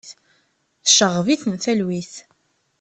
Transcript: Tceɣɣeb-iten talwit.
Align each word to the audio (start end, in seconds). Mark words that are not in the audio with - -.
Tceɣɣeb-iten 0.85 1.53
talwit. 1.63 2.13